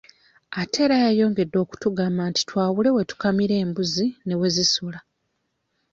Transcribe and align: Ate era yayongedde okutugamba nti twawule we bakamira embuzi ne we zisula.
Ate 0.61 0.77
era 0.85 0.97
yayongedde 1.05 1.57
okutugamba 1.63 2.21
nti 2.29 2.41
twawule 2.49 2.89
we 2.95 3.01
bakamira 3.09 3.55
embuzi 3.63 4.05
ne 4.25 4.35
we 4.39 4.47
zisula. 4.55 4.99